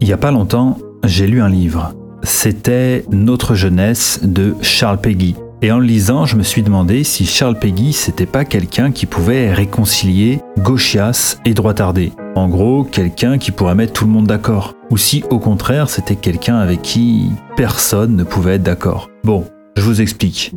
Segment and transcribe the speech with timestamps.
[0.00, 1.92] Il n'y a pas longtemps, j'ai lu un livre.
[2.22, 5.36] C'était Notre jeunesse de Charles Péguy.
[5.60, 9.04] Et en le lisant, je me suis demandé si Charles Péguy, c'était pas quelqu'un qui
[9.04, 12.12] pouvait réconcilier gauchias et droitardé.
[12.34, 14.74] En gros, quelqu'un qui pourrait mettre tout le monde d'accord.
[14.90, 19.10] Ou si au contraire, c'était quelqu'un avec qui personne ne pouvait être d'accord.
[19.22, 19.44] Bon,
[19.76, 20.54] je vous explique.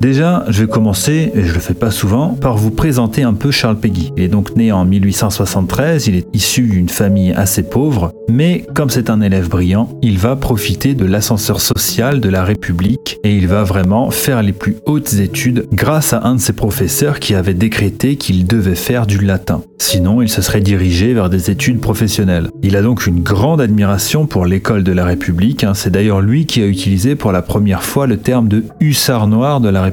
[0.00, 3.50] Déjà, je vais commencer, et je le fais pas souvent, par vous présenter un peu
[3.50, 4.12] Charles Péguy.
[4.16, 8.90] Il est donc né en 1873, il est issu d'une famille assez pauvre, mais comme
[8.90, 13.48] c'est un élève brillant, il va profiter de l'ascenseur social de la République et il
[13.48, 17.54] va vraiment faire les plus hautes études grâce à un de ses professeurs qui avait
[17.54, 19.62] décrété qu'il devait faire du latin.
[19.78, 22.50] Sinon, il se serait dirigé vers des études professionnelles.
[22.62, 25.74] Il a donc une grande admiration pour l'école de la République, hein.
[25.74, 29.60] c'est d'ailleurs lui qui a utilisé pour la première fois le terme de hussard noir
[29.60, 29.85] de la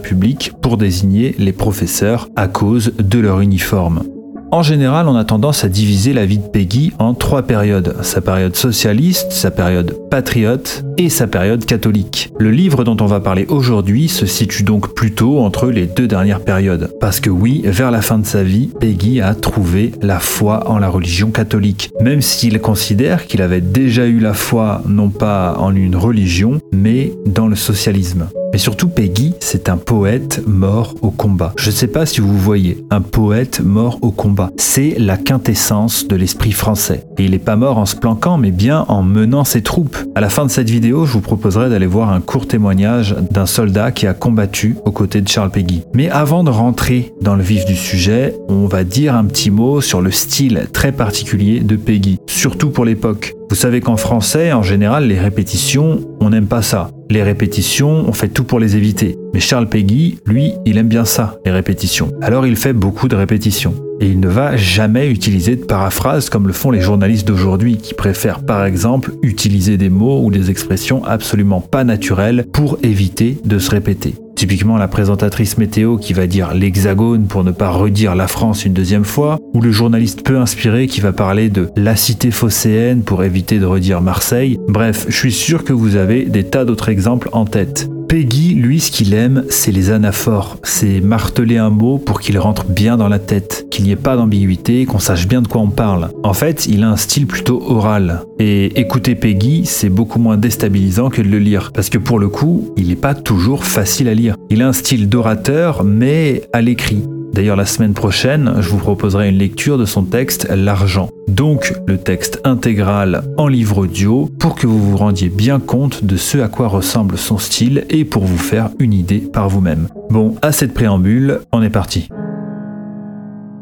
[0.61, 4.03] Pour désigner les professeurs à cause de leur uniforme.
[4.51, 7.95] En général, on a tendance à diviser la vie de Peggy en trois périodes.
[8.03, 12.31] Sa période socialiste, sa période patriote et sa période catholique.
[12.39, 16.41] Le livre dont on va parler aujourd'hui se situe donc plutôt entre les deux dernières
[16.41, 16.91] périodes.
[16.99, 20.79] Parce que oui, vers la fin de sa vie, Peggy a trouvé la foi en
[20.79, 21.91] la religion catholique.
[22.01, 27.13] Même s'il considère qu'il avait déjà eu la foi non pas en une religion, mais
[27.25, 28.27] dans le socialisme.
[28.53, 31.53] Mais surtout, Peggy, c'est un poète mort au combat.
[31.57, 34.51] Je ne sais pas si vous voyez, un poète mort au combat.
[34.57, 37.03] C'est la quintessence de l'esprit français.
[37.17, 39.97] Et il n'est pas mort en se planquant, mais bien en menant ses troupes.
[40.13, 43.45] À la fin de cette vidéo, je vous proposerai d'aller voir un court témoignage d'un
[43.45, 45.83] soldat qui a combattu aux côtés de Charles Peggy.
[45.93, 49.79] Mais avant de rentrer dans le vif du sujet, on va dire un petit mot
[49.79, 53.33] sur le style très particulier de Peggy, surtout pour l'époque.
[53.49, 56.89] Vous savez qu'en français, en général, les répétitions, on n'aime pas ça.
[57.09, 59.15] Les répétitions, on fait tout pour les éviter.
[59.33, 62.11] Mais Charles Peggy, lui, il aime bien ça, les répétitions.
[62.21, 63.73] Alors il fait beaucoup de répétitions.
[64.03, 67.93] Et il ne va jamais utiliser de paraphrase comme le font les journalistes d'aujourd'hui, qui
[67.93, 73.57] préfèrent par exemple utiliser des mots ou des expressions absolument pas naturelles pour éviter de
[73.59, 74.15] se répéter.
[74.35, 78.73] Typiquement la présentatrice météo qui va dire l'hexagone pour ne pas redire la France une
[78.73, 83.23] deuxième fois, ou le journaliste peu inspiré qui va parler de la cité phocéenne pour
[83.23, 84.59] éviter de redire Marseille.
[84.67, 87.87] Bref, je suis sûr que vous avez des tas d'autres exemples en tête.
[88.13, 90.59] Peggy, lui, ce qu'il aime, c'est les anaphores.
[90.61, 94.15] C'est marteler un mot pour qu'il rentre bien dans la tête, qu'il n'y ait pas
[94.15, 96.11] d'ambiguïté, qu'on sache bien de quoi on parle.
[96.21, 98.21] En fait, il a un style plutôt oral.
[98.37, 101.71] Et écouter Peggy, c'est beaucoup moins déstabilisant que de le lire.
[101.73, 104.35] Parce que pour le coup, il n'est pas toujours facile à lire.
[104.51, 107.01] Il a un style d'orateur, mais à l'écrit.
[107.33, 111.09] D'ailleurs, la semaine prochaine, je vous proposerai une lecture de son texte L'argent.
[111.27, 116.15] Donc, le texte intégral en livre audio pour que vous vous rendiez bien compte de
[116.15, 119.87] ce à quoi ressemble son style et pour vous faire une idée par vous-même.
[120.11, 122.07] Bon, à cette préambule, on est parti.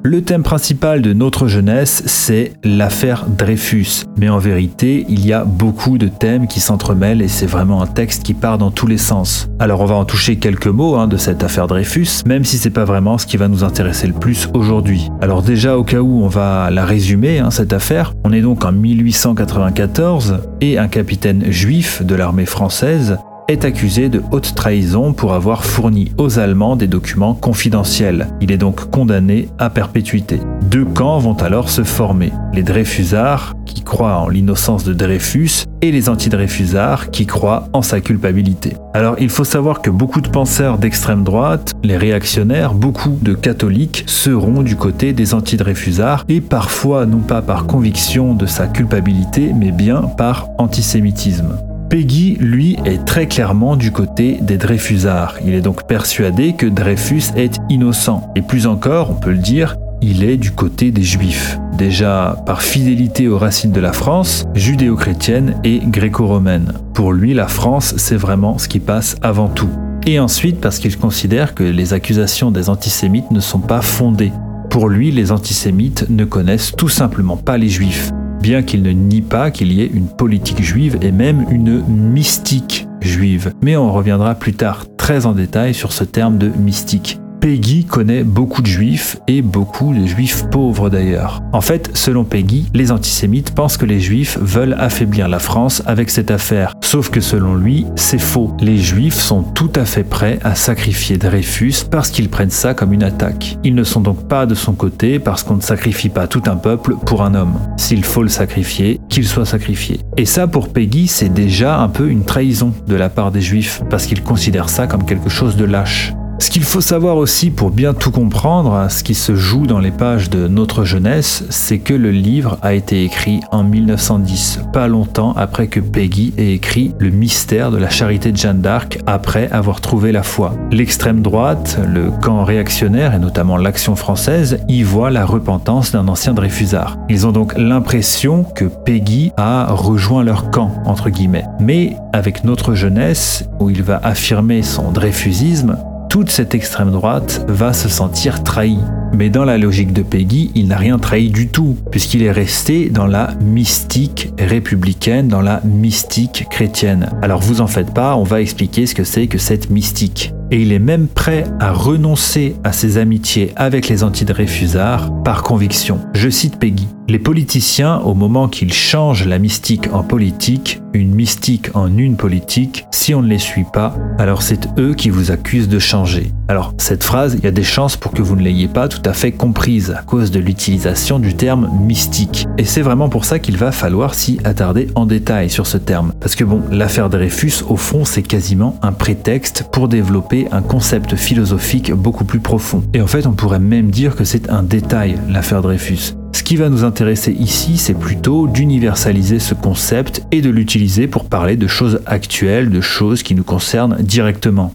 [0.04, 4.06] Le thème principal de notre jeunesse, c'est l'affaire Dreyfus.
[4.18, 7.88] Mais en vérité, il y a beaucoup de thèmes qui s'entremêlent et c'est vraiment un
[7.88, 9.48] texte qui part dans tous les sens.
[9.60, 12.72] Alors on va en toucher quelques mots hein, de cette affaire Dreyfus, même si c'est
[12.72, 15.12] pas vraiment ce qui va nous intéresser le plus aujourd'hui.
[15.22, 18.66] Alors déjà au cas où on va la résumer, hein, cette affaire, on est donc
[18.66, 23.20] en 1894 et un capitaine juif de l'armée française
[23.52, 28.28] est accusé de haute trahison pour avoir fourni aux Allemands des documents confidentiels.
[28.40, 30.40] Il est donc condamné à perpétuité.
[30.70, 32.32] Deux camps vont alors se former.
[32.54, 38.00] Les Dreyfusards, qui croient en l'innocence de Dreyfus, et les anti-Dreyfusards, qui croient en sa
[38.00, 38.74] culpabilité.
[38.94, 44.04] Alors il faut savoir que beaucoup de penseurs d'extrême droite, les réactionnaires, beaucoup de catholiques
[44.08, 49.72] seront du côté des anti-Dreyfusards, et parfois non pas par conviction de sa culpabilité, mais
[49.72, 51.58] bien par antisémitisme.
[51.92, 55.40] Peggy, lui, est très clairement du côté des Dreyfusards.
[55.46, 58.32] Il est donc persuadé que Dreyfus est innocent.
[58.38, 61.60] Et plus encore, on peut le dire, il est du côté des Juifs.
[61.78, 66.72] Déjà par fidélité aux racines de la France, judéo-chrétienne et gréco-romaine.
[66.94, 69.70] Pour lui, la France, c'est vraiment ce qui passe avant tout.
[70.08, 74.32] Et ensuite parce qu'il considère que les accusations des antisémites ne sont pas fondées.
[74.70, 79.22] Pour lui, les antisémites ne connaissent tout simplement pas les juifs bien qu'il ne nie
[79.22, 83.54] pas qu'il y ait une politique juive et même une mystique juive.
[83.62, 87.21] Mais on reviendra plus tard très en détail sur ce terme de mystique.
[87.42, 91.42] Peggy connaît beaucoup de juifs et beaucoup de juifs pauvres d'ailleurs.
[91.54, 96.12] En fait, selon Peggy, les antisémites pensent que les juifs veulent affaiblir la France avec
[96.12, 96.76] cette affaire.
[96.82, 98.56] Sauf que selon lui, c'est faux.
[98.60, 102.94] Les juifs sont tout à fait prêts à sacrifier Dreyfus parce qu'ils prennent ça comme
[102.94, 103.58] une attaque.
[103.64, 106.58] Ils ne sont donc pas de son côté parce qu'on ne sacrifie pas tout un
[106.58, 107.58] peuple pour un homme.
[107.76, 110.00] S'il faut le sacrifier, qu'il soit sacrifié.
[110.16, 113.82] Et ça, pour Peggy, c'est déjà un peu une trahison de la part des juifs
[113.90, 116.14] parce qu'ils considèrent ça comme quelque chose de lâche.
[116.42, 119.92] Ce qu'il faut savoir aussi pour bien tout comprendre, ce qui se joue dans les
[119.92, 125.34] pages de Notre jeunesse, c'est que le livre a été écrit en 1910, pas longtemps
[125.38, 129.82] après que Peggy ait écrit Le mystère de la charité de Jeanne d'Arc après avoir
[129.82, 130.56] trouvé la foi.
[130.72, 136.34] L'extrême droite, le camp réactionnaire et notamment l'Action française y voient la repentance d'un ancien
[136.34, 136.98] Dreyfusard.
[137.08, 141.46] Ils ont donc l'impression que Peggy a rejoint leur camp, entre guillemets.
[141.60, 145.78] Mais avec Notre jeunesse, où il va affirmer son Dreyfusisme,
[146.12, 148.84] toute cette extrême droite va se sentir trahie.
[149.14, 152.90] Mais dans la logique de Peggy, il n'a rien trahi du tout, puisqu'il est resté
[152.90, 157.10] dans la mystique républicaine, dans la mystique chrétienne.
[157.22, 160.34] Alors vous en faites pas, on va expliquer ce que c'est que cette mystique.
[160.54, 166.00] Et il est même prêt à renoncer à ses amitiés avec les antidreyfusards par conviction.
[166.14, 166.90] Je cite Peggy.
[167.08, 172.86] Les politiciens, au moment qu'ils changent la mystique en politique, une mystique en une politique,
[172.92, 176.32] si on ne les suit pas, alors c'est eux qui vous accusent de changer.
[176.48, 179.01] Alors, cette phrase, il y a des chances pour que vous ne l'ayez pas tout
[179.06, 182.48] à fait comprise à cause de l'utilisation du terme mystique.
[182.58, 186.14] Et c'est vraiment pour ça qu'il va falloir s'y attarder en détail sur ce terme.
[186.20, 191.16] Parce que bon, l'affaire Dreyfus, au fond, c'est quasiment un prétexte pour développer un concept
[191.16, 192.84] philosophique beaucoup plus profond.
[192.94, 196.14] Et en fait, on pourrait même dire que c'est un détail, l'affaire Dreyfus.
[196.34, 201.26] Ce qui va nous intéresser ici, c'est plutôt d'universaliser ce concept et de l'utiliser pour
[201.26, 204.74] parler de choses actuelles, de choses qui nous concernent directement.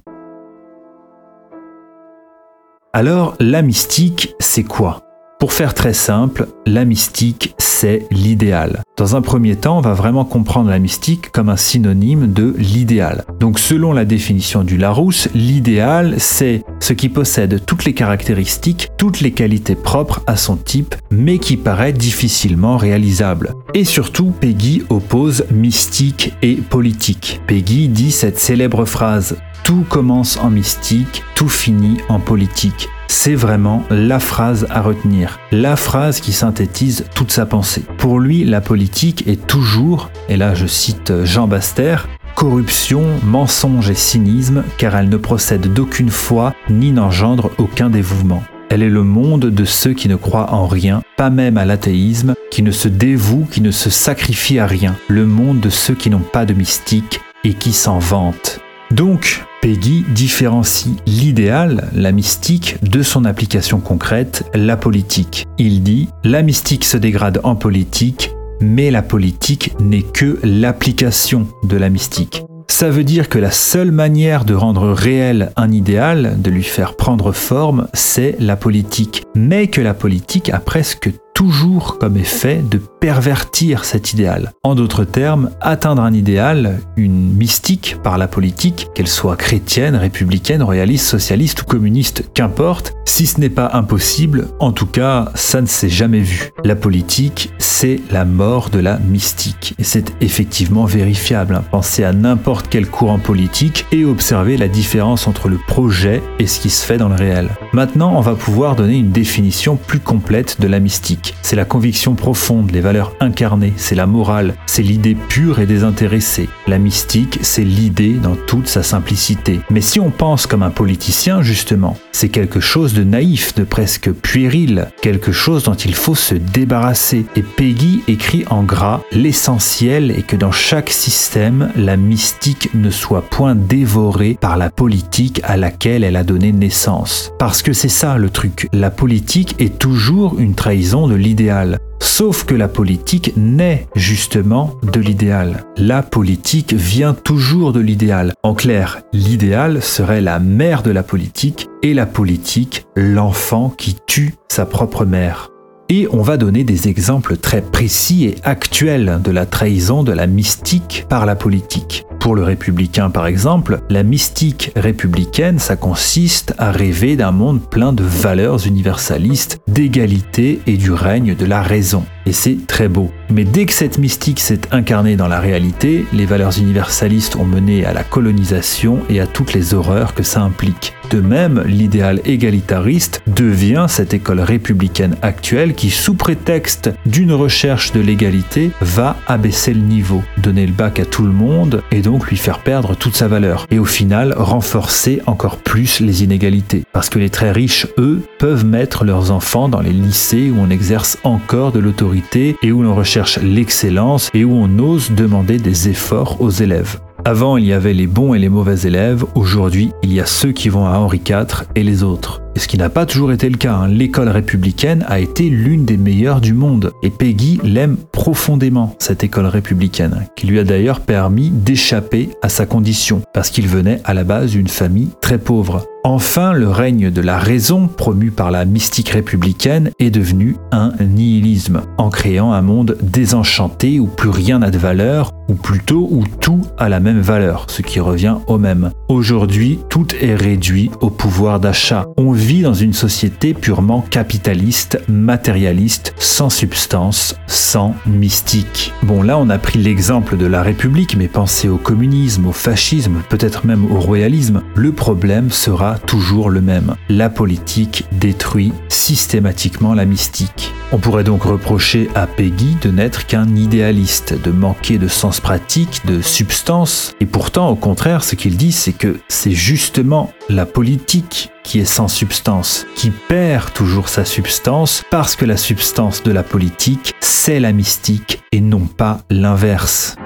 [2.97, 5.03] Alors, la mystique, c'est quoi?
[5.39, 8.83] Pour faire très simple, la mystique, c'est l'idéal.
[8.97, 13.27] Dans un premier temps, on va vraiment comprendre la mystique comme un synonyme de l'idéal.
[13.39, 19.21] Donc selon la définition du Larousse, l'idéal, c'est ce qui possède toutes les caractéristiques, toutes
[19.21, 23.53] les qualités propres à son type, mais qui paraît difficilement réalisable.
[23.75, 27.43] Et surtout, Peggy oppose mystique et politique.
[27.47, 32.89] Peggy dit cette célèbre phrase tout commence en mystique, tout finit en politique.
[33.09, 37.83] C'est vraiment la phrase à retenir, la phrase qui synthétise toute sa pensée.
[37.99, 41.97] Pour lui, la politique est toujours, et là je cite Jean Baster,
[42.37, 48.45] corruption, mensonge et cynisme, car elle ne procède d'aucune foi ni n'engendre aucun dévouement.
[48.71, 52.35] Elle est le monde de ceux qui ne croient en rien, pas même à l'athéisme,
[52.53, 56.09] qui ne se dévouent, qui ne se sacrifient à rien, le monde de ceux qui
[56.09, 58.61] n'ont pas de mystique et qui s'en vantent.
[58.93, 65.45] Donc, Peggy différencie l'idéal, la mystique, de son application concrète, la politique.
[65.59, 68.31] Il dit La mystique se dégrade en politique,
[68.61, 72.45] mais la politique n'est que l'application de la mystique.
[72.69, 76.95] Ça veut dire que la seule manière de rendre réel un idéal, de lui faire
[76.95, 79.25] prendre forme, c'est la politique.
[79.35, 84.53] Mais que la politique a presque toujours comme effet de pervertir cet idéal.
[84.63, 90.63] En d'autres termes, atteindre un idéal, une mystique par la politique, qu'elle soit chrétienne, républicaine,
[90.63, 95.67] royaliste, socialiste ou communiste, qu'importe, si ce n'est pas impossible, en tout cas, ça ne
[95.67, 96.53] s'est jamais vu.
[96.65, 99.75] La politique, c'est la mort de la mystique.
[99.79, 101.57] Et c'est effectivement vérifiable.
[101.57, 101.65] Hein.
[101.71, 106.61] Pensez à n'importe quel courant politique et observez la différence entre le projet et ce
[106.61, 107.51] qui se fait dans le réel.
[107.75, 111.26] Maintenant, on va pouvoir donner une définition plus complète de la mystique.
[111.43, 116.49] C'est la conviction profonde, les valeurs incarnées, c'est la morale, c'est l'idée pure et désintéressée.
[116.67, 119.61] La mystique, c'est l'idée dans toute sa simplicité.
[119.71, 124.11] Mais si on pense comme un politicien, justement, c'est quelque chose de naïf, de presque
[124.11, 127.27] puéril, quelque chose dont il faut se débarrasser.
[127.37, 133.23] Et Peggy écrit en gras L'essentiel est que dans chaque système, la mystique ne soit
[133.23, 137.33] point dévorée par la politique à laquelle elle a donné naissance.
[137.39, 141.79] Parce que c'est ça le truc, la politique est toujours une trahison de l'idéal.
[141.99, 145.65] Sauf que la politique naît justement de l'idéal.
[145.77, 148.33] La politique vient toujours de l'idéal.
[148.43, 154.35] En clair, l'idéal serait la mère de la politique et la politique l'enfant qui tue
[154.49, 155.51] sa propre mère.
[155.89, 160.27] Et on va donner des exemples très précis et actuels de la trahison de la
[160.27, 162.05] mystique par la politique.
[162.21, 167.93] Pour le républicain par exemple, la mystique républicaine, ça consiste à rêver d'un monde plein
[167.93, 172.05] de valeurs universalistes, d'égalité et du règne de la raison.
[172.27, 173.13] Et c'est très beau.
[173.31, 177.85] Mais dès que cette mystique s'est incarnée dans la réalité, les valeurs universalistes ont mené
[177.85, 180.96] à la colonisation et à toutes les horreurs que ça implique.
[181.11, 188.01] De même, l'idéal égalitariste devient cette école républicaine actuelle qui, sous prétexte d'une recherche de
[188.01, 192.37] l'égalité, va abaisser le niveau, donner le bac à tout le monde et donc lui
[192.37, 196.85] faire perdre toute sa valeur, et au final renforcer encore plus les inégalités.
[196.93, 200.71] Parce que les très riches, eux, peuvent mettre leurs enfants dans les lycées où on
[200.71, 205.89] exerce encore de l'autorité et où l'on recherche l'excellence et où on ose demander des
[205.89, 206.99] efforts aux élèves.
[207.27, 210.53] Avant, il y avait les bons et les mauvais élèves, aujourd'hui, il y a ceux
[210.53, 212.46] qui vont à Henri IV et les autres.
[212.57, 213.75] Ce qui n'a pas toujours été le cas.
[213.75, 213.89] Hein.
[213.89, 216.93] L'école républicaine a été l'une des meilleures du monde.
[217.03, 222.67] Et Peggy l'aime profondément, cette école républicaine, qui lui a d'ailleurs permis d'échapper à sa
[222.67, 225.87] condition, parce qu'il venait à la base d'une famille très pauvre.
[226.09, 231.83] Enfin, le règne de la raison, promu par la mystique républicaine, est devenu un nihilisme,
[231.99, 236.61] en créant un monde désenchanté où plus rien n'a de valeur, ou plutôt où tout
[236.79, 238.91] a la même valeur, ce qui revient au même.
[239.09, 242.07] Aujourd'hui, tout est réduit au pouvoir d'achat.
[242.47, 248.93] Dans une société purement capitaliste, matérialiste, sans substance, sans mystique.
[249.03, 253.23] Bon, là, on a pris l'exemple de la République, mais pensez au communisme, au fascisme,
[253.29, 254.63] peut-être même au royalisme.
[254.77, 256.95] Le problème sera toujours le même.
[257.09, 260.73] La politique détruit systématiquement la mystique.
[260.93, 266.07] On pourrait donc reprocher à Peggy de n'être qu'un idéaliste, de manquer de sens pratique,
[266.07, 267.15] de substance.
[267.21, 271.85] Et pourtant, au contraire, ce qu'il dit, c'est que c'est justement la politique qui est
[271.85, 277.59] sans substance, qui perd toujours sa substance, parce que la substance de la politique, c'est
[277.59, 280.17] la mystique et non pas l'inverse.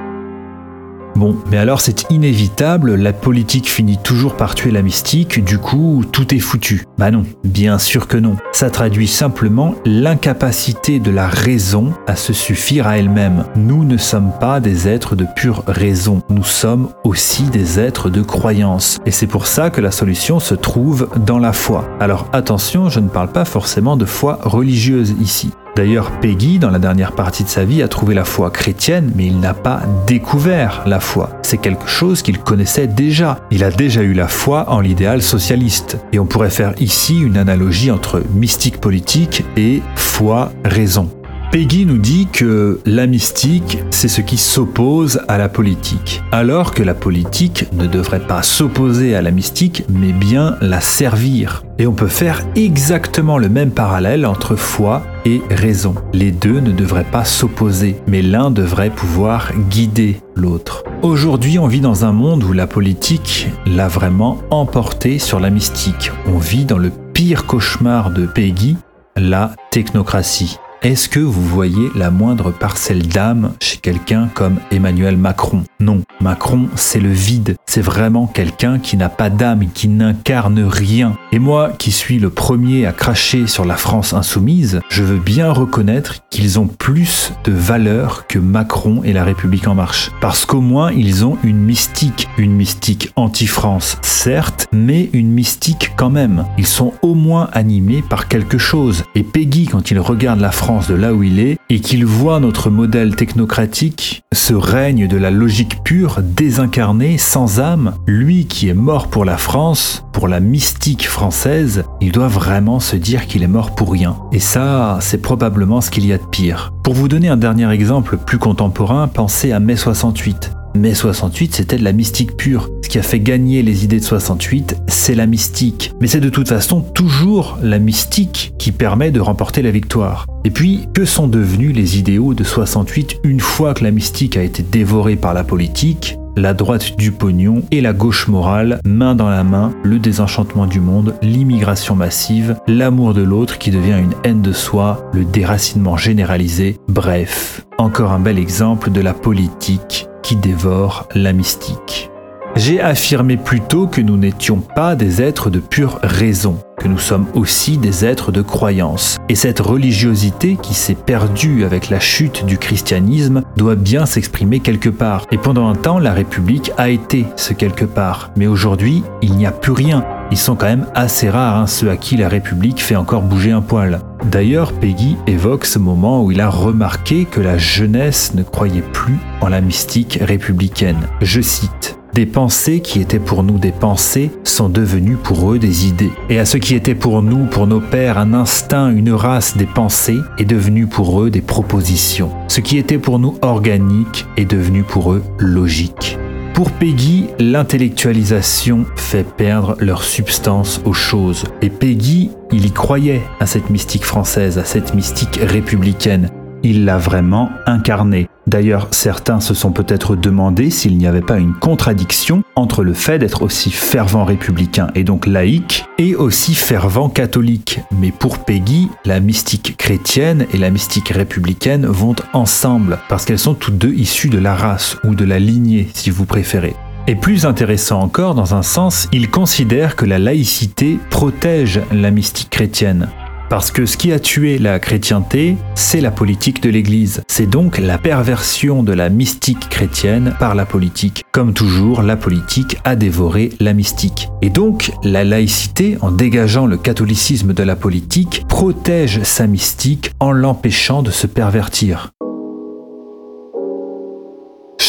[1.17, 6.05] Bon, mais alors c'est inévitable, la politique finit toujours par tuer la mystique, du coup
[6.11, 6.87] tout est foutu.
[6.99, 8.37] Bah non, bien sûr que non.
[8.53, 13.45] Ça traduit simplement l'incapacité de la raison à se suffire à elle-même.
[13.57, 18.23] Nous ne sommes pas des êtres de pure raison, nous sommes aussi des êtres de
[18.23, 18.99] croyance.
[19.07, 21.89] Et c'est pour ça que la solution se trouve dans la foi.
[22.01, 25.51] Alors attention, je ne parle pas forcément de foi religieuse ici.
[25.81, 29.25] D'ailleurs, Peggy, dans la dernière partie de sa vie, a trouvé la foi chrétienne, mais
[29.25, 31.31] il n'a pas découvert la foi.
[31.41, 33.41] C'est quelque chose qu'il connaissait déjà.
[33.51, 35.97] Il a déjà eu la foi en l'idéal socialiste.
[36.13, 41.09] Et on pourrait faire ici une analogie entre mystique politique et foi-raison.
[41.51, 46.85] Peggy nous dit que la mystique, c'est ce qui s'oppose à la politique, alors que
[46.85, 51.65] la politique ne devrait pas s'opposer à la mystique, mais bien la servir.
[51.81, 55.97] Et on peut faire exactement le même parallèle entre foi et raison.
[56.13, 60.85] Les deux ne devraient pas s'opposer, mais l'un devrait pouvoir guider l'autre.
[61.03, 66.13] Aujourd'hui, on vit dans un monde où la politique l'a vraiment emporté sur la mystique.
[66.27, 68.77] On vit dans le pire cauchemar de Peggy,
[69.17, 70.61] la technocratie.
[70.83, 75.65] Est-ce que vous voyez la moindre parcelle d'âme chez quelqu'un comme Emmanuel Macron?
[75.79, 77.57] Non, Macron, c'est le vide.
[77.67, 81.19] C'est vraiment quelqu'un qui n'a pas d'âme, qui n'incarne rien.
[81.33, 85.53] Et moi, qui suis le premier à cracher sur la France insoumise, je veux bien
[85.53, 90.11] reconnaître qu'ils ont plus de valeur que Macron et la République en marche.
[90.23, 92.27] Parce qu'au moins, ils ont une mystique.
[92.39, 96.47] Une mystique anti-France, certes, mais une mystique quand même.
[96.57, 99.05] Ils sont au moins animés par quelque chose.
[99.15, 102.39] Et Peggy, quand il regarde la France, de là où il est et qu'il voit
[102.39, 108.75] notre modèle technocratique, ce règne de la logique pure, désincarné, sans âme, lui qui est
[108.75, 113.49] mort pour la France, pour la mystique française, il doit vraiment se dire qu'il est
[113.49, 114.17] mort pour rien.
[114.31, 116.73] Et ça, c'est probablement ce qu'il y a de pire.
[116.85, 120.53] Pour vous donner un dernier exemple plus contemporain, pensez à mai 68.
[120.75, 122.71] Mai 68, c'était de la mystique pure.
[122.83, 125.93] Ce qui a fait gagner les idées de 68, c'est la mystique.
[126.01, 130.27] Mais c'est de toute façon toujours la mystique qui permet de remporter la victoire.
[130.45, 134.43] Et puis, que sont devenus les idéaux de 68 une fois que la mystique a
[134.43, 136.17] été dévorée par la politique?
[136.37, 140.79] La droite du pognon et la gauche morale, main dans la main, le désenchantement du
[140.79, 146.77] monde, l'immigration massive, l'amour de l'autre qui devient une haine de soi, le déracinement généralisé,
[146.87, 152.10] bref, encore un bel exemple de la politique qui dévore la mystique.
[152.57, 156.99] J'ai affirmé plus tôt que nous n'étions pas des êtres de pure raison, que nous
[156.99, 159.19] sommes aussi des êtres de croyance.
[159.29, 164.89] Et cette religiosité qui s'est perdue avec la chute du christianisme doit bien s'exprimer quelque
[164.89, 165.27] part.
[165.31, 168.31] Et pendant un temps, la République a été ce quelque part.
[168.37, 170.05] Mais aujourd'hui, il n'y a plus rien.
[170.33, 173.53] Ils sont quand même assez rares, hein, ceux à qui la République fait encore bouger
[173.53, 174.01] un poil.
[174.31, 179.19] D'ailleurs, Peggy évoque ce moment où il a remarqué que la jeunesse ne croyait plus
[179.41, 181.09] en la mystique républicaine.
[181.21, 185.87] Je cite des pensées qui étaient pour nous des pensées sont devenues pour eux des
[185.87, 186.11] idées.
[186.29, 189.67] Et à ce qui était pour nous, pour nos pères, un instinct, une race des
[189.67, 192.31] pensées, est devenu pour eux des propositions.
[192.49, 196.19] Ce qui était pour nous organique est devenu pour eux logique.
[196.55, 201.45] Pour Peggy, l'intellectualisation fait perdre leur substance aux choses.
[201.63, 206.31] Et Peggy, il y croyait à cette mystique française, à cette mystique républicaine.
[206.63, 208.29] Il l'a vraiment incarnée.
[208.47, 213.19] D'ailleurs, certains se sont peut-être demandé s'il n'y avait pas une contradiction entre le fait
[213.19, 217.81] d'être aussi fervent républicain et donc laïque et aussi fervent catholique.
[217.93, 223.55] Mais pour Peggy, la mystique chrétienne et la mystique républicaine vont ensemble parce qu'elles sont
[223.55, 226.75] toutes deux issues de la race ou de la lignée si vous préférez.
[227.07, 232.51] Et plus intéressant encore, dans un sens, il considère que la laïcité protège la mystique
[232.51, 233.09] chrétienne.
[233.51, 237.23] Parce que ce qui a tué la chrétienté, c'est la politique de l'Église.
[237.27, 241.25] C'est donc la perversion de la mystique chrétienne par la politique.
[241.33, 244.29] Comme toujours, la politique a dévoré la mystique.
[244.41, 250.31] Et donc, la laïcité, en dégageant le catholicisme de la politique, protège sa mystique en
[250.31, 252.13] l'empêchant de se pervertir.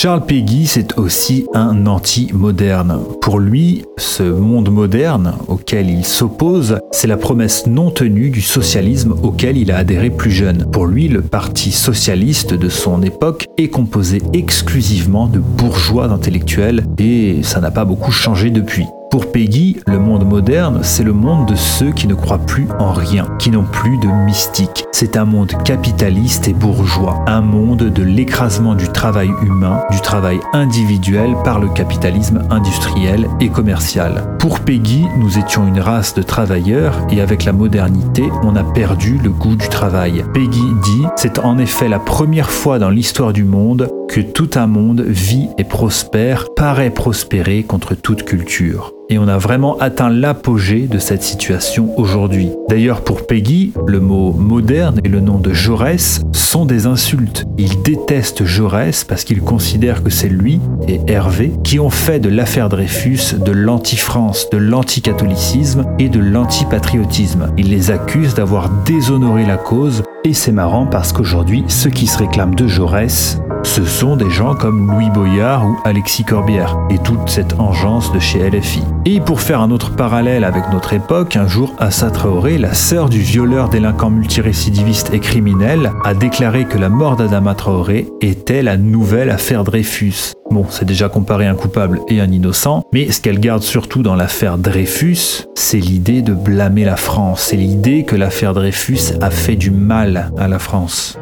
[0.01, 3.03] Charles Péguy, c'est aussi un anti-moderne.
[3.21, 9.13] Pour lui, ce monde moderne auquel il s'oppose, c'est la promesse non tenue du socialisme
[9.21, 10.65] auquel il a adhéré plus jeune.
[10.71, 17.43] Pour lui, le parti socialiste de son époque est composé exclusivement de bourgeois intellectuels et
[17.43, 18.87] ça n'a pas beaucoup changé depuis.
[19.11, 22.93] Pour Peggy, le monde moderne, c'est le monde de ceux qui ne croient plus en
[22.93, 24.85] rien, qui n'ont plus de mystique.
[24.93, 30.39] C'est un monde capitaliste et bourgeois, un monde de l'écrasement du travail humain, du travail
[30.53, 34.37] individuel par le capitalisme industriel et commercial.
[34.39, 39.19] Pour Peggy, nous étions une race de travailleurs et avec la modernité, on a perdu
[39.21, 40.23] le goût du travail.
[40.33, 44.67] Peggy dit, c'est en effet la première fois dans l'histoire du monde que tout un
[44.67, 50.87] monde vit et prospère, paraît prospérer contre toute culture et on a vraiment atteint l'apogée
[50.87, 52.49] de cette situation aujourd'hui.
[52.69, 57.45] D'ailleurs, pour Peggy, le mot moderne et le nom de Jaurès sont des insultes.
[57.57, 62.29] Il déteste Jaurès parce qu'il considère que c'est lui et Hervé qui ont fait de
[62.29, 67.51] l'affaire Dreyfus de l'anti-France, de l'anti-catholicisme et de l'anti-patriotisme.
[67.57, 72.17] Il les accuse d'avoir déshonoré la cause et c'est marrant parce qu'aujourd'hui, ceux qui se
[72.17, 77.29] réclament de Jaurès ce sont des gens comme Louis Boyard ou Alexis Corbière et toute
[77.29, 78.81] cette engeance de chez LFI.
[79.05, 83.09] Et pour faire un autre parallèle avec notre époque, un jour Assa Traoré, la sœur
[83.09, 88.77] du violeur délinquant multirécidiviste et criminel, a déclaré que la mort d'Adama Traoré était la
[88.77, 90.33] nouvelle affaire Dreyfus.
[90.49, 94.15] Bon, c'est déjà comparé un coupable et un innocent, mais ce qu'elle garde surtout dans
[94.15, 99.55] l'affaire Dreyfus, c'est l'idée de blâmer la France, c'est l'idée que l'affaire Dreyfus a fait
[99.55, 101.17] du mal à la France.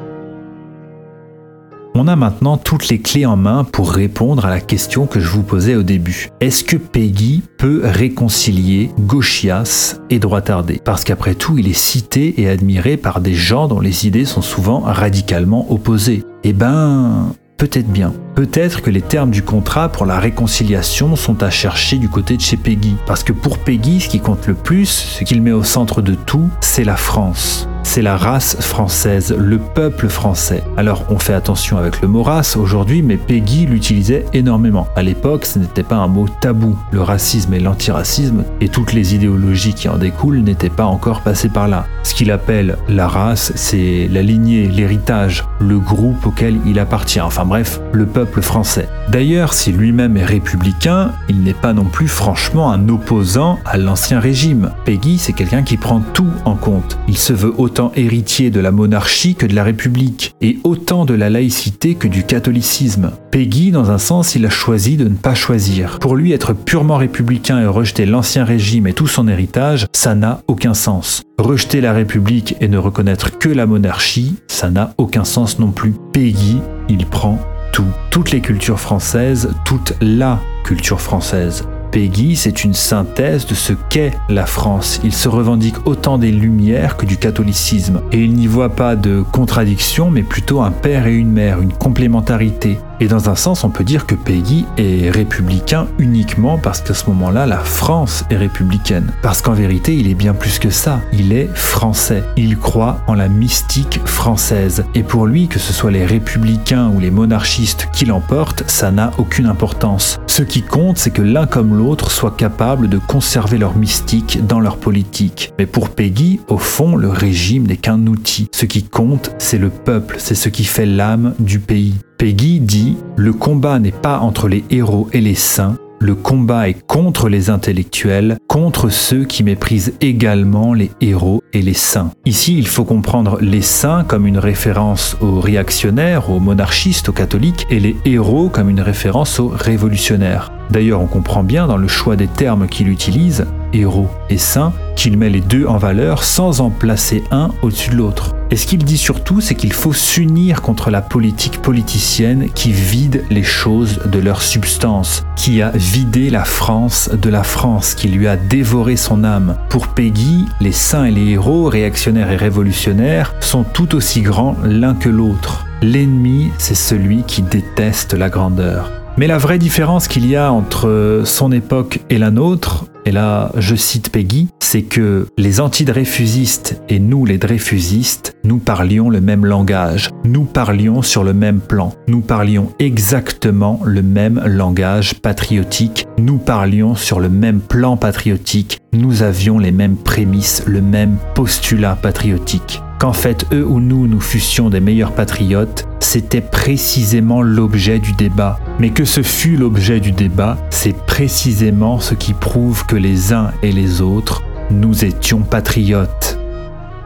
[1.95, 5.29] On a maintenant toutes les clés en main pour répondre à la question que je
[5.29, 6.29] vous posais au début.
[6.39, 10.79] Est-ce que Peggy peut réconcilier gauchias et droitardé?
[10.83, 14.41] Parce qu'après tout, il est cité et admiré par des gens dont les idées sont
[14.41, 16.23] souvent radicalement opposées.
[16.43, 18.13] Eh ben, Peut-être bien.
[18.39, 22.41] Peut-être que les termes du contrat pour la réconciliation sont à chercher du côté de
[22.41, 22.95] chez Peggy.
[23.05, 26.15] Parce que pour Peggy, ce qui compte le plus, ce qu'il met au centre de
[26.15, 30.63] tout, c'est la France c'est la race française, le peuple français.
[30.77, 34.87] Alors on fait attention avec le mot race aujourd'hui, mais Peggy l'utilisait énormément.
[34.95, 36.77] À l'époque, ce n'était pas un mot tabou.
[36.91, 41.49] Le racisme et l'antiracisme et toutes les idéologies qui en découlent n'étaient pas encore passées
[41.49, 41.87] par là.
[42.03, 47.45] Ce qu'il appelle la race, c'est la lignée, l'héritage, le groupe auquel il appartient, enfin
[47.45, 48.05] bref, le
[48.41, 48.87] français.
[49.09, 54.19] D'ailleurs, si lui-même est républicain, il n'est pas non plus franchement un opposant à l'ancien
[54.19, 54.71] régime.
[54.85, 56.97] Peggy, c'est quelqu'un qui prend tout en compte.
[57.07, 61.13] Il se veut autant héritier de la monarchie que de la République, et autant de
[61.13, 63.11] la laïcité que du catholicisme.
[63.31, 65.99] Peggy, dans un sens, il a choisi de ne pas choisir.
[65.99, 70.41] Pour lui, être purement républicain et rejeter l'ancien régime et tout son héritage, ça n'a
[70.47, 71.23] aucun sens.
[71.37, 75.93] Rejeter la République et ne reconnaître que la monarchie, ça n'a aucun sens non plus.
[76.11, 76.57] Peggy,
[76.89, 77.39] il prend
[77.71, 77.87] tout.
[78.09, 81.67] Toutes les cultures françaises, toute la culture française.
[81.91, 84.99] Peggy, c'est une synthèse de ce qu'est la France.
[85.03, 88.01] Il se revendique autant des Lumières que du catholicisme.
[88.11, 91.73] Et il n'y voit pas de contradiction, mais plutôt un père et une mère, une
[91.73, 92.77] complémentarité.
[93.01, 97.09] Et dans un sens, on peut dire que Peggy est républicain uniquement parce qu'à ce
[97.09, 99.11] moment-là, la France est républicaine.
[99.21, 100.99] Parce qu'en vérité, il est bien plus que ça.
[101.13, 102.23] Il est français.
[102.35, 104.83] Il croit en la mystique française.
[104.95, 109.11] Et pour lui, que ce soit les républicains ou les monarchistes qui l'emportent, ça n'a
[109.17, 110.19] aucune importance.
[110.27, 114.59] Ce qui compte, c'est que l'un comme l'autre soient capables de conserver leur mystique dans
[114.59, 115.53] leur politique.
[115.57, 118.49] Mais pour Peggy, au fond, le régime n'est qu'un outil.
[118.51, 121.95] Ce qui compte, c'est le peuple, c'est ce qui fait l'âme du pays.
[122.19, 126.85] Peggy dit Le combat n'est pas entre les héros et les saints, le combat est
[126.85, 132.11] contre les intellectuels, contre ceux qui méprisent également les héros et les saints.
[132.25, 137.65] Ici, il faut comprendre les saints comme une référence aux réactionnaires, aux monarchistes, aux catholiques,
[137.69, 140.51] et les héros comme une référence aux révolutionnaires.
[140.69, 145.17] D'ailleurs, on comprend bien dans le choix des termes qu'il utilise, héros et saint, qu'il
[145.17, 148.35] met les deux en valeur sans en placer un au-dessus de l'autre.
[148.51, 153.23] Et ce qu'il dit surtout, c'est qu'il faut s'unir contre la politique politicienne qui vide
[153.29, 158.27] les choses de leur substance, qui a vidé la France de la France, qui lui
[158.27, 159.55] a dévoré son âme.
[159.69, 164.95] Pour Peggy, les saints et les héros, réactionnaires et révolutionnaires, sont tout aussi grands l'un
[164.95, 165.65] que l'autre.
[165.81, 168.98] L'ennemi, c'est celui qui déteste la grandeur.
[169.19, 173.51] Mais la vraie différence qu'il y a entre son époque et la nôtre, et là
[173.57, 179.45] je cite Peggy, c'est que les anti-dreyfusistes et nous les dreyfusistes, nous parlions le même
[179.45, 186.37] langage, nous parlions sur le même plan, nous parlions exactement le même langage patriotique, nous
[186.37, 192.81] parlions sur le même plan patriotique, nous avions les mêmes prémices, le même postulat patriotique
[192.99, 198.59] qu'en fait eux ou nous nous fussions des meilleurs patriotes, c'était précisément l'objet du débat.
[198.77, 203.51] Mais que ce fut l'objet du débat, c'est précisément ce qui prouve que les uns
[203.63, 206.37] et les autres, nous étions patriotes.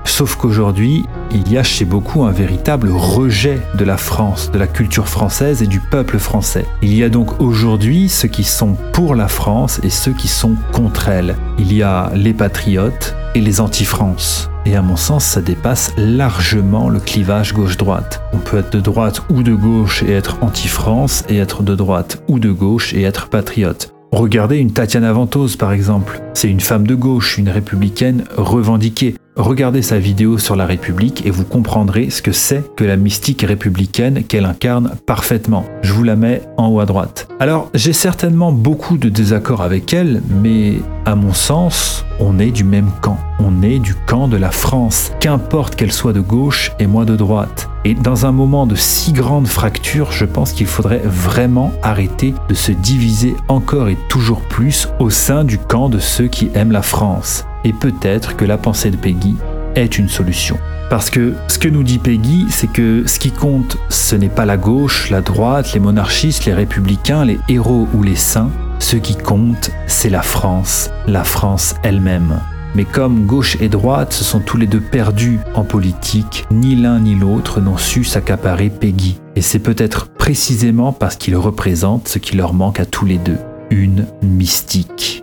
[0.04, 4.68] Sauf qu'aujourd'hui, il y a chez beaucoup un véritable rejet de la France, de la
[4.68, 6.66] culture française et du peuple français.
[6.82, 10.56] Il y a donc aujourd'hui ceux qui sont pour la France et ceux qui sont
[10.72, 11.36] contre elle.
[11.58, 14.50] Il y a les patriotes et les anti-France.
[14.66, 18.22] Et à mon sens, ça dépasse largement le clivage gauche-droite.
[18.34, 22.24] On peut être de droite ou de gauche et être anti-France, et être de droite
[22.28, 23.94] ou de gauche et être patriote.
[24.12, 26.22] Regardez une Tatiana Ventose par exemple.
[26.34, 29.16] C'est une femme de gauche, une républicaine revendiquée.
[29.36, 33.42] Regardez sa vidéo sur la République et vous comprendrez ce que c'est que la mystique
[33.42, 35.66] républicaine qu'elle incarne parfaitement.
[35.82, 37.28] Je vous la mets en haut à droite.
[37.40, 42.64] Alors, j'ai certainement beaucoup de désaccords avec elle, mais à mon sens, on est du
[42.64, 43.18] même camp.
[43.40, 47.16] On est du camp de la France, qu'importe qu'elle soit de gauche et moi de
[47.16, 47.70] droite.
[47.86, 52.54] Et dans un moment de si grande fracture, je pense qu'il faudrait vraiment arrêter de
[52.54, 56.84] se diviser encore et toujours plus au sein du camp de ceux qui aiment la
[56.84, 59.36] France et peut-être que la pensée de Peggy
[59.76, 60.58] est une solution.
[60.90, 64.46] Parce que ce que nous dit Peggy, c'est que ce qui compte, ce n'est pas
[64.46, 68.52] la gauche, la droite, les monarchistes, les républicains, les héros ou les saints.
[68.80, 72.40] Ce qui compte, c'est la France, la France elle-même.
[72.76, 77.00] Mais comme gauche et droite se sont tous les deux perdus en politique, ni l'un
[77.00, 79.20] ni l'autre n'ont su s'accaparer Peggy.
[79.36, 83.38] Et c'est peut-être précisément parce qu'ils représentent ce qui leur manque à tous les deux,
[83.70, 85.23] une mystique.